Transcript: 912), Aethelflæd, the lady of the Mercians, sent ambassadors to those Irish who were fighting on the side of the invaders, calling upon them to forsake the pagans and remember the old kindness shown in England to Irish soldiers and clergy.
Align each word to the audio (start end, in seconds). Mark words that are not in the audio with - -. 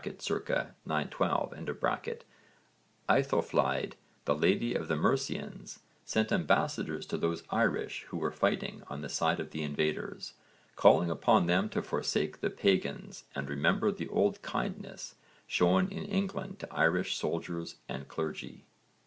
912), 0.03 1.53
Aethelflæd, 3.07 3.93
the 4.25 4.33
lady 4.35 4.73
of 4.73 4.87
the 4.87 4.95
Mercians, 4.95 5.79
sent 6.03 6.31
ambassadors 6.31 7.05
to 7.05 7.19
those 7.19 7.43
Irish 7.51 8.05
who 8.09 8.17
were 8.17 8.31
fighting 8.31 8.81
on 8.87 9.01
the 9.01 9.09
side 9.09 9.39
of 9.39 9.51
the 9.51 9.61
invaders, 9.61 10.33
calling 10.75 11.11
upon 11.11 11.45
them 11.45 11.69
to 11.69 11.83
forsake 11.83 12.39
the 12.41 12.49
pagans 12.49 13.25
and 13.35 13.47
remember 13.47 13.91
the 13.91 14.07
old 14.09 14.41
kindness 14.41 15.13
shown 15.45 15.87
in 15.89 16.05
England 16.05 16.57
to 16.57 16.73
Irish 16.73 17.15
soldiers 17.15 17.75
and 17.87 18.07
clergy. 18.07 18.65